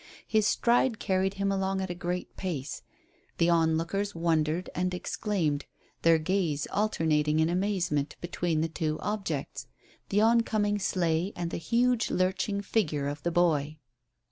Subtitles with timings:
[0.27, 2.81] His stride carried him along at a great pace.
[3.37, 5.67] The onlookers wondered and exclaimed,
[6.01, 9.67] their gaze alternating in amazement between the two objects,
[10.09, 13.77] the oncoming sleigh and the huge lurching figure of the boy.